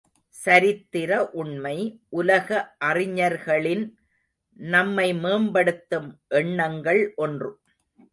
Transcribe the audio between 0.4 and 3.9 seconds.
சரித்திர உண்மை உலக அறிஞர்களின்